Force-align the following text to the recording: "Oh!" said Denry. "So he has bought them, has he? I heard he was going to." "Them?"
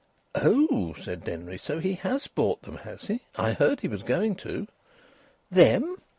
"Oh!" 0.33 0.95
said 0.99 1.23
Denry. 1.25 1.59
"So 1.59 1.77
he 1.77 1.93
has 1.93 2.25
bought 2.25 2.63
them, 2.63 2.77
has 2.77 3.03
he? 3.05 3.19
I 3.35 3.51
heard 3.53 3.81
he 3.81 3.87
was 3.87 4.01
going 4.01 4.33
to." 4.37 4.67
"Them?" 5.51 5.97